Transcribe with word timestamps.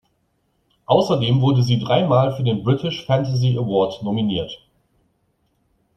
Außerdem 0.87 1.41
wurde 1.41 1.61
sie 1.61 1.77
drei 1.77 2.07
Mal 2.07 2.35
für 2.35 2.41
den 2.41 2.63
British 2.63 3.05
Fantasy 3.05 3.55
Award 3.55 4.01
nominiert. 4.01 4.67